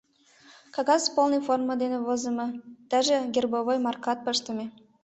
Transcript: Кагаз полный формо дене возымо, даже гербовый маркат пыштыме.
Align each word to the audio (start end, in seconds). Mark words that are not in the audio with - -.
Кагаз 0.75 1.03
полный 1.15 1.43
формо 1.47 1.73
дене 1.81 1.99
возымо, 2.07 2.47
даже 2.91 3.15
гербовый 3.33 3.79
маркат 3.85 4.17
пыштыме. 4.25 4.65